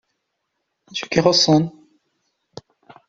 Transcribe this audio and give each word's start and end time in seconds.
D 0.89 0.89
acu 0.91 1.03
i 1.03 1.07
k-ixuṣṣen? 1.07 1.63